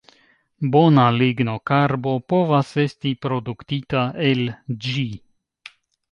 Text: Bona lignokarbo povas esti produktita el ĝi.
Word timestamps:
Bona 0.75 1.01
lignokarbo 1.17 2.13
povas 2.33 2.71
esti 2.83 3.11
produktita 3.25 4.01
el 4.31 4.41
ĝi. 4.87 5.05